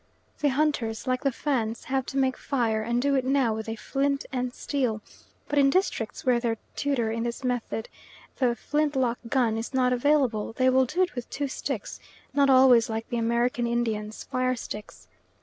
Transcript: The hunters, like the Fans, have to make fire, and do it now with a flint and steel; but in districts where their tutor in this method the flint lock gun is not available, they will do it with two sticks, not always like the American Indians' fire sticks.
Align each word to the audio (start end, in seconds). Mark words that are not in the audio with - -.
The 0.39 0.47
hunters, 0.47 1.05
like 1.05 1.21
the 1.21 1.31
Fans, 1.31 1.83
have 1.83 2.07
to 2.07 2.17
make 2.17 2.35
fire, 2.35 2.81
and 2.81 2.99
do 2.99 3.13
it 3.13 3.23
now 3.23 3.53
with 3.53 3.69
a 3.69 3.75
flint 3.75 4.25
and 4.33 4.51
steel; 4.51 4.99
but 5.47 5.59
in 5.59 5.69
districts 5.69 6.25
where 6.25 6.39
their 6.39 6.57
tutor 6.75 7.11
in 7.11 7.21
this 7.21 7.43
method 7.43 7.87
the 8.37 8.55
flint 8.55 8.95
lock 8.95 9.19
gun 9.29 9.59
is 9.59 9.75
not 9.75 9.93
available, 9.93 10.53
they 10.53 10.71
will 10.71 10.85
do 10.85 11.03
it 11.03 11.13
with 11.13 11.29
two 11.29 11.47
sticks, 11.47 11.99
not 12.33 12.49
always 12.49 12.89
like 12.89 13.07
the 13.09 13.17
American 13.17 13.67
Indians' 13.67 14.23
fire 14.23 14.55
sticks. 14.55 15.07